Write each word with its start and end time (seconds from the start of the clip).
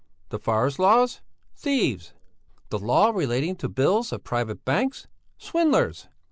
The 0.29 0.39
forest 0.39 0.79
laws? 0.79 1.21
Thieves! 1.55 2.11
The 2.69 2.79
law 2.79 3.11
relating 3.11 3.55
to 3.57 3.69
bills 3.69 4.11
of 4.11 4.23
private 4.23 4.65
banks? 4.65 5.05
Swindlers! 5.37 6.07